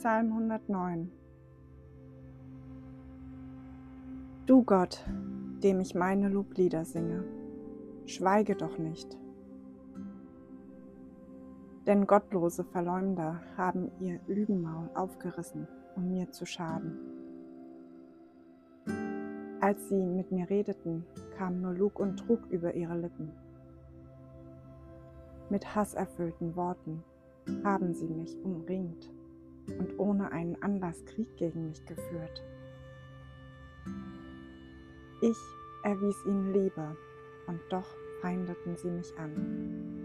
Psalm 0.00 0.30
109 0.30 1.10
Du 4.46 4.62
Gott, 4.62 5.04
dem 5.64 5.80
ich 5.80 5.96
meine 5.96 6.28
Loblieder 6.28 6.84
singe, 6.84 7.24
schweige 8.06 8.54
doch 8.54 8.78
nicht. 8.78 9.18
Denn 11.88 12.06
gottlose 12.06 12.62
Verleumder 12.62 13.40
haben 13.56 13.90
ihr 13.98 14.20
Lügenmaul 14.28 14.88
aufgerissen, 14.94 15.66
um 15.96 16.08
mir 16.12 16.30
zu 16.30 16.46
schaden. 16.46 16.96
Als 19.60 19.88
sie 19.88 20.06
mit 20.06 20.30
mir 20.30 20.48
redeten, 20.48 21.04
kam 21.36 21.60
nur 21.60 21.74
Lug 21.74 21.98
und 21.98 22.18
Trug 22.18 22.46
über 22.50 22.72
ihre 22.74 22.96
Lippen. 22.96 23.32
Mit 25.50 25.74
hasserfüllten 25.74 26.54
Worten 26.54 27.02
haben 27.64 27.94
sie 27.94 28.06
mich 28.06 28.36
umringt 28.44 29.10
und 29.78 29.98
ohne 29.98 30.32
einen 30.32 30.62
Anlass 30.62 31.04
Krieg 31.04 31.36
gegen 31.36 31.66
mich 31.66 31.84
geführt. 31.84 32.42
Ich 35.20 35.36
erwies 35.82 36.16
ihnen 36.26 36.52
Liebe 36.52 36.96
und 37.46 37.60
doch 37.70 37.86
feindeten 38.20 38.76
sie 38.76 38.90
mich 38.90 39.16
an. 39.18 39.98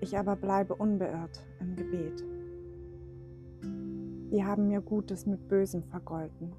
Ich 0.00 0.16
aber 0.16 0.36
bleibe 0.36 0.74
unbeirrt 0.74 1.44
im 1.60 1.74
Gebet. 1.74 2.24
Sie 4.30 4.44
haben 4.44 4.68
mir 4.68 4.80
Gutes 4.80 5.26
mit 5.26 5.48
Bösem 5.48 5.82
vergolten 5.82 6.52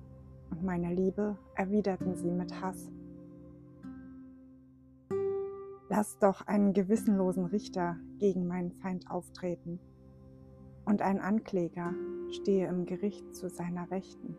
und 0.50 0.64
meine 0.64 0.94
Liebe 0.94 1.38
erwiderten 1.56 2.16
sie 2.16 2.32
mit 2.32 2.62
Hass. 2.62 2.92
Lass 5.88 6.18
doch 6.20 6.46
einen 6.46 6.74
gewissenlosen 6.74 7.46
Richter 7.46 7.98
gegen 8.20 8.48
meinen 8.48 8.72
Feind 8.72 9.10
auftreten 9.10 9.80
und 10.90 11.04
ein 11.04 11.20
Ankläger 11.20 11.94
stehe 12.32 12.68
im 12.68 12.86
Gericht 12.86 13.36
zu 13.36 13.48
seiner 13.48 13.90
Rechten. 13.92 14.36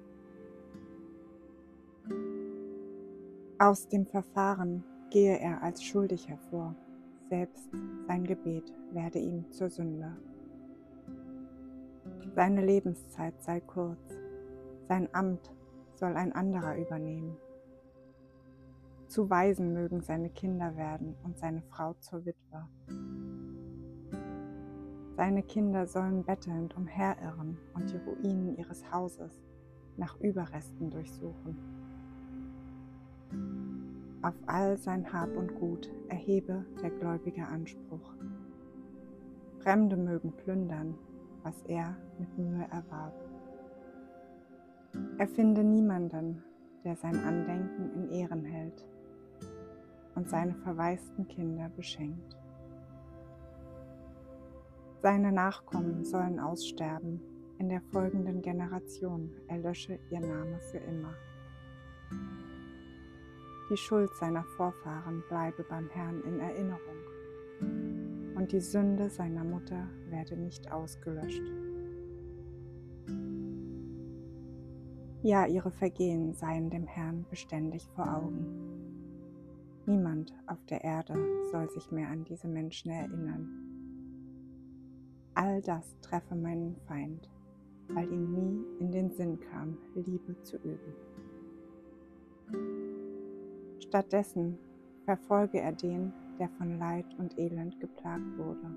Aus 3.58 3.88
dem 3.88 4.04
Verfahren 4.04 4.82
gehe 5.10 5.38
er 5.38 5.62
als 5.62 5.84
schuldig 5.84 6.28
hervor, 6.28 6.74
selbst 7.28 7.68
sein 8.08 8.24
Gebet 8.24 8.72
werde 8.90 9.20
ihm 9.20 9.48
zur 9.52 9.70
Sünde. 9.70 10.16
Seine 12.34 12.64
Lebenszeit 12.64 13.40
sei 13.40 13.60
kurz, 13.60 14.18
sein 14.88 15.08
Amt 15.12 15.52
soll 15.94 16.16
ein 16.16 16.32
anderer 16.32 16.76
übernehmen. 16.76 17.36
Zu 19.06 19.30
Waisen 19.30 19.72
mögen 19.72 20.00
seine 20.00 20.30
Kinder 20.30 20.76
werden 20.76 21.14
und 21.22 21.38
seine 21.38 21.62
Frau 21.62 21.94
zur 21.94 22.24
Witwe. 22.24 22.68
Seine 25.20 25.42
Kinder 25.42 25.86
sollen 25.86 26.24
bettelnd 26.24 26.74
umherirren 26.78 27.58
und 27.74 27.90
die 27.92 27.98
Ruinen 27.98 28.56
ihres 28.56 28.90
Hauses 28.90 29.38
nach 29.98 30.18
Überresten 30.18 30.88
durchsuchen. 30.88 31.58
Auf 34.22 34.32
all 34.46 34.78
sein 34.78 35.12
Hab 35.12 35.36
und 35.36 35.56
Gut 35.56 35.90
erhebe 36.08 36.64
der 36.82 36.88
Gläubige 36.88 37.46
Anspruch. 37.46 38.14
Fremde 39.58 39.98
mögen 39.98 40.32
plündern, 40.32 40.94
was 41.42 41.60
er 41.64 41.94
mit 42.18 42.38
Mühe 42.38 42.66
erwarb. 42.70 43.12
Er 45.18 45.28
finde 45.28 45.62
niemanden, 45.62 46.42
der 46.82 46.96
sein 46.96 47.22
Andenken 47.22 47.92
in 47.92 48.08
Ehren 48.08 48.46
hält 48.46 48.86
und 50.14 50.30
seine 50.30 50.54
verwaisten 50.54 51.28
Kinder 51.28 51.68
beschenkt. 51.76 52.38
Seine 55.02 55.32
Nachkommen 55.32 56.04
sollen 56.04 56.38
aussterben, 56.38 57.22
in 57.58 57.70
der 57.70 57.80
folgenden 57.80 58.42
Generation 58.42 59.30
erlösche 59.48 59.98
ihr 60.10 60.20
Name 60.20 60.60
für 60.70 60.76
immer. 60.76 61.14
Die 63.70 63.78
Schuld 63.78 64.10
seiner 64.16 64.44
Vorfahren 64.58 65.22
bleibe 65.30 65.64
beim 65.64 65.88
Herrn 65.88 66.22
in 66.24 66.38
Erinnerung, 66.40 68.36
und 68.36 68.52
die 68.52 68.60
Sünde 68.60 69.08
seiner 69.08 69.42
Mutter 69.42 69.88
werde 70.10 70.36
nicht 70.36 70.70
ausgelöscht. 70.70 71.50
Ja, 75.22 75.46
ihre 75.46 75.70
Vergehen 75.70 76.34
seien 76.34 76.68
dem 76.68 76.86
Herrn 76.86 77.24
beständig 77.30 77.88
vor 77.94 78.06
Augen. 78.16 78.44
Niemand 79.86 80.34
auf 80.46 80.62
der 80.66 80.84
Erde 80.84 81.14
soll 81.50 81.70
sich 81.70 81.90
mehr 81.90 82.08
an 82.08 82.24
diese 82.24 82.48
Menschen 82.48 82.90
erinnern 82.90 83.69
All 85.42 85.62
das 85.62 85.98
treffe 86.02 86.34
meinen 86.34 86.76
Feind, 86.86 87.30
weil 87.88 88.12
ihm 88.12 88.30
nie 88.30 88.62
in 88.78 88.92
den 88.92 89.10
Sinn 89.10 89.40
kam, 89.40 89.78
Liebe 89.94 90.38
zu 90.42 90.58
üben. 90.58 90.94
Stattdessen 93.78 94.58
verfolge 95.06 95.58
er 95.58 95.72
den, 95.72 96.12
der 96.38 96.50
von 96.50 96.78
Leid 96.78 97.06
und 97.16 97.38
Elend 97.38 97.80
geplagt 97.80 98.36
wurde. 98.36 98.76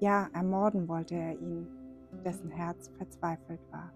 Ja, 0.00 0.30
ermorden 0.32 0.88
wollte 0.88 1.16
er 1.16 1.38
ihn, 1.38 1.66
dessen 2.24 2.48
Herz 2.48 2.88
verzweifelt 2.96 3.60
war. 3.70 3.92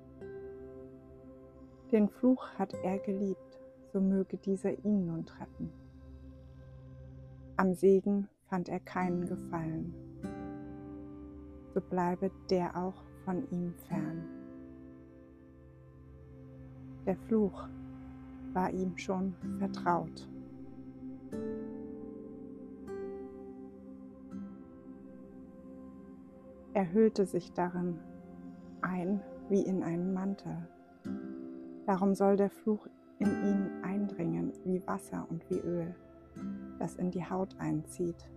Den 1.90 2.10
Fluch 2.10 2.50
hat 2.58 2.74
er 2.84 2.98
geliebt, 2.98 3.58
so 3.94 4.00
möge 4.02 4.36
dieser 4.36 4.72
ihn 4.84 5.06
nun 5.06 5.24
treffen. 5.24 5.72
Am 7.56 7.72
Segen 7.72 8.28
fand 8.50 8.68
er 8.68 8.80
keinen 8.80 9.24
Gefallen, 9.24 9.94
so 11.78 11.80
bleibe 11.80 12.32
der 12.50 12.76
auch 12.76 13.04
von 13.24 13.48
ihm 13.50 13.72
fern. 13.86 14.24
Der 17.06 17.16
Fluch 17.16 17.68
war 18.52 18.70
ihm 18.70 18.98
schon 18.98 19.34
vertraut. 19.58 20.28
Er 26.74 26.92
hüllte 26.92 27.26
sich 27.26 27.52
darin 27.52 27.98
ein 28.82 29.20
wie 29.48 29.62
in 29.62 29.82
einen 29.84 30.12
Mantel. 30.12 30.68
Darum 31.86 32.14
soll 32.14 32.36
der 32.36 32.50
Fluch 32.50 32.88
in 33.20 33.28
ihn 33.28 33.70
eindringen 33.82 34.52
wie 34.64 34.84
Wasser 34.86 35.26
und 35.30 35.48
wie 35.48 35.60
Öl, 35.60 35.94
das 36.78 36.96
in 36.96 37.10
die 37.12 37.24
Haut 37.24 37.56
einzieht 37.58 38.28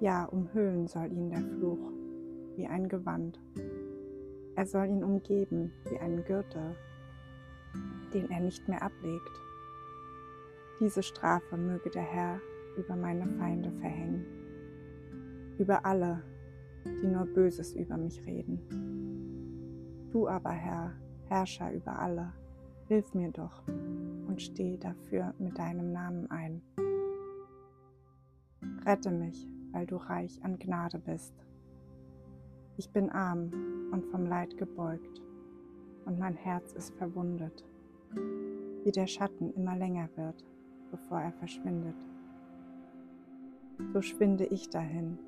ja, 0.00 0.24
umhüllen 0.24 0.86
soll 0.86 1.12
ihn 1.12 1.28
der 1.28 1.42
Fluch 1.42 1.92
wie 2.56 2.66
ein 2.66 2.88
Gewand. 2.88 3.38
Er 4.56 4.66
soll 4.66 4.86
ihn 4.86 5.04
umgeben 5.04 5.72
wie 5.88 5.98
einen 5.98 6.24
Gürtel, 6.24 6.74
den 8.12 8.30
er 8.30 8.40
nicht 8.40 8.66
mehr 8.68 8.82
ablegt. 8.82 9.30
Diese 10.80 11.02
Strafe 11.02 11.56
möge 11.56 11.90
der 11.90 12.02
Herr 12.02 12.40
über 12.76 12.96
meine 12.96 13.26
Feinde 13.38 13.70
verhängen, 13.72 14.24
über 15.58 15.84
alle, 15.84 16.22
die 16.86 17.06
nur 17.06 17.26
Böses 17.26 17.74
über 17.74 17.98
mich 17.98 18.24
reden. 18.26 20.08
Du 20.10 20.26
aber, 20.26 20.50
Herr, 20.50 20.92
Herrscher 21.28 21.72
über 21.72 21.98
alle, 21.98 22.32
hilf 22.88 23.12
mir 23.12 23.30
doch 23.30 23.62
und 23.68 24.40
steh 24.40 24.78
dafür 24.78 25.34
mit 25.38 25.58
deinem 25.58 25.92
Namen 25.92 26.30
ein. 26.30 26.62
Rette 28.84 29.10
mich 29.10 29.46
weil 29.72 29.86
du 29.86 29.96
reich 29.96 30.42
an 30.42 30.58
Gnade 30.58 30.98
bist. 30.98 31.34
Ich 32.76 32.90
bin 32.90 33.10
arm 33.10 33.50
und 33.92 34.06
vom 34.06 34.26
Leid 34.26 34.56
gebeugt, 34.56 35.20
und 36.06 36.18
mein 36.18 36.34
Herz 36.34 36.72
ist 36.72 36.94
verwundet, 36.94 37.64
wie 38.84 38.90
der 38.90 39.06
Schatten 39.06 39.52
immer 39.54 39.76
länger 39.76 40.08
wird, 40.16 40.44
bevor 40.90 41.20
er 41.20 41.32
verschwindet. 41.32 41.96
So 43.92 44.02
schwinde 44.02 44.46
ich 44.46 44.68
dahin, 44.70 45.18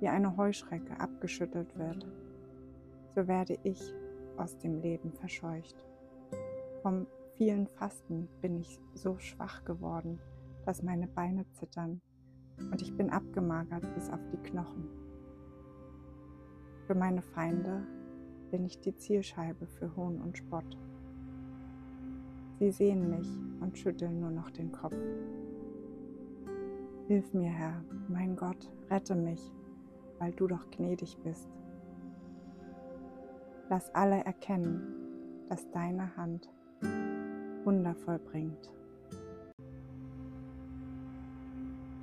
wie 0.00 0.08
eine 0.08 0.36
Heuschrecke 0.36 1.00
abgeschüttelt 1.00 1.76
wird, 1.78 2.06
so 3.14 3.26
werde 3.26 3.58
ich 3.62 3.94
aus 4.36 4.58
dem 4.58 4.80
Leben 4.80 5.12
verscheucht. 5.12 5.84
Vom 6.82 7.06
vielen 7.36 7.66
Fasten 7.66 8.28
bin 8.40 8.56
ich 8.60 8.80
so 8.94 9.18
schwach 9.18 9.64
geworden, 9.64 10.18
dass 10.66 10.82
meine 10.82 11.06
Beine 11.06 11.46
zittern 11.52 12.00
und 12.58 12.80
ich 12.82 12.96
bin 12.96 13.10
abgemagert 13.10 13.92
bis 13.94 14.10
auf 14.10 14.20
die 14.32 14.48
Knochen. 14.48 14.88
Für 16.86 16.94
meine 16.94 17.22
Feinde 17.22 17.86
bin 18.50 18.64
ich 18.64 18.80
die 18.80 18.96
Zielscheibe 18.96 19.66
für 19.66 19.94
Hohn 19.96 20.20
und 20.20 20.36
Spott. 20.36 20.76
Sie 22.58 22.70
sehen 22.70 23.10
mich 23.10 23.28
und 23.60 23.76
schütteln 23.76 24.20
nur 24.20 24.30
noch 24.30 24.50
den 24.50 24.70
Kopf. 24.70 24.96
Hilf 27.08 27.34
mir, 27.34 27.50
Herr, 27.50 27.82
mein 28.08 28.36
Gott, 28.36 28.70
rette 28.90 29.14
mich, 29.14 29.52
weil 30.18 30.32
du 30.32 30.46
doch 30.46 30.70
gnädig 30.70 31.18
bist. 31.22 31.48
Lass 33.68 33.94
alle 33.94 34.24
erkennen, 34.24 34.82
dass 35.48 35.70
deine 35.70 36.16
Hand 36.16 36.48
Wunder 37.64 37.94
vollbringt. 37.94 38.72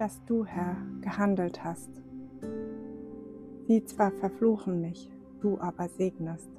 Dass 0.02 0.26
du, 0.26 0.46
Herr, 0.46 0.78
gehandelt 1.02 1.64
hast. 1.64 2.02
Sie 3.68 3.86
zwar 3.86 4.10
verfluchen 4.10 4.82
mich, 4.82 5.12
du 5.42 5.60
aber 5.60 5.90
segnest. 5.90 6.50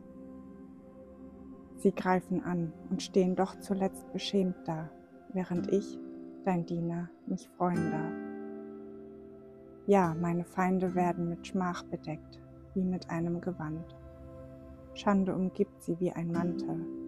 Sie 1.74 1.90
greifen 1.90 2.44
an 2.44 2.72
und 2.88 3.02
stehen 3.02 3.34
doch 3.34 3.58
zuletzt 3.58 4.12
beschämt 4.12 4.54
da, 4.64 4.90
während 5.32 5.72
ich, 5.72 5.98
dein 6.44 6.66
Diener, 6.66 7.10
mich 7.26 7.48
freuen 7.56 7.90
darf. 7.90 8.12
Ja, 9.88 10.14
meine 10.14 10.44
Feinde 10.44 10.94
werden 10.94 11.28
mit 11.28 11.44
Schmach 11.44 11.82
bedeckt, 11.82 12.40
wie 12.74 12.84
mit 12.84 13.10
einem 13.10 13.40
Gewand. 13.40 13.96
Schande 14.94 15.34
umgibt 15.34 15.82
sie 15.82 15.98
wie 15.98 16.12
ein 16.12 16.30
Mantel. 16.30 17.01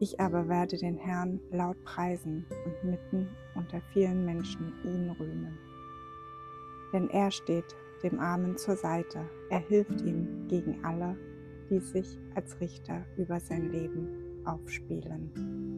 Ich 0.00 0.20
aber 0.20 0.48
werde 0.48 0.76
den 0.76 0.96
Herrn 0.96 1.40
laut 1.50 1.82
preisen 1.84 2.46
und 2.64 2.90
mitten 2.90 3.28
unter 3.56 3.80
vielen 3.92 4.24
Menschen 4.24 4.72
ihn 4.84 5.10
rühmen. 5.10 5.58
Denn 6.92 7.10
er 7.10 7.30
steht 7.30 7.76
dem 8.02 8.20
Armen 8.20 8.56
zur 8.56 8.76
Seite, 8.76 9.28
er 9.50 9.58
hilft 9.58 10.00
ihm 10.02 10.46
gegen 10.48 10.84
alle, 10.84 11.16
die 11.68 11.80
sich 11.80 12.18
als 12.34 12.60
Richter 12.60 13.04
über 13.16 13.40
sein 13.40 13.72
Leben 13.72 14.44
aufspielen. 14.44 15.77